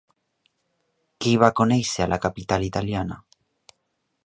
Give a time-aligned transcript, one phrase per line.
[1.25, 3.21] Qui va conèixer a la capital italiana?